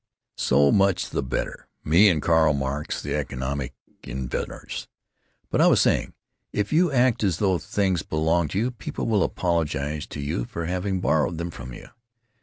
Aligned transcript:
"So 0.37 0.71
much 0.71 1.11
the 1.11 1.21
better. 1.21 1.67
Me 1.83 2.09
and 2.09 2.23
Karl 2.23 2.53
Marx, 2.53 2.99
the 3.03 3.13
economic 3.13 3.75
inventors.... 4.01 4.87
But 5.51 5.61
I 5.61 5.67
was 5.67 5.79
saying: 5.79 6.13
if 6.51 6.73
you 6.73 6.91
act 6.91 7.23
as 7.23 7.37
though 7.37 7.59
things 7.59 8.01
belong 8.01 8.47
to 8.47 8.57
you 8.57 8.71
people 8.71 9.05
will 9.05 9.21
apologize 9.21 10.07
to 10.07 10.19
you 10.19 10.45
for 10.45 10.65
having 10.65 11.01
borrowed 11.01 11.37
them 11.37 11.51
from 11.51 11.71
you. 11.71 11.89